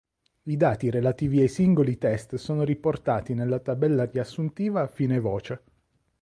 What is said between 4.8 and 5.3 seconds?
a fine